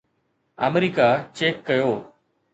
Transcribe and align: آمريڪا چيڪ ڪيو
آمريڪا 0.65 1.07
چيڪ 1.37 1.55
ڪيو 1.67 1.89